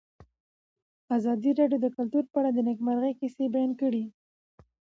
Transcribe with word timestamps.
ازادي 1.17 1.51
راډیو 1.59 1.79
د 1.83 1.87
کلتور 1.97 2.23
په 2.31 2.37
اړه 2.39 2.49
د 2.53 2.59
نېکمرغۍ 2.67 3.13
کیسې 3.19 3.45
بیان 3.53 3.71
کړې. 3.81 4.03